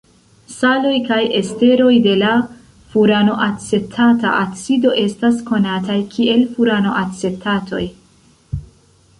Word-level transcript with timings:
Saloj 0.51 0.93
kaj 1.09 1.17
esteroj 1.39 1.91
de 2.05 2.15
la 2.21 2.31
furanoacetata 2.93 4.33
acido 4.39 4.95
estas 5.05 5.39
konataj 5.51 5.99
kiel 6.17 6.43
furanoacetatoj. 6.57 7.85